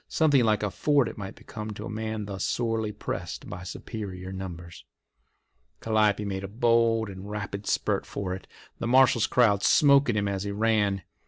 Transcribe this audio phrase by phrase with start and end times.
[0.07, 4.31] Something like a fort it might become to a man thus sorely pressed by superior
[4.33, 4.83] numbers.
[5.79, 8.47] Calliope made a bold and rapid spurt for it,
[8.79, 11.03] the marshal's crowd "smoking" him as he ran.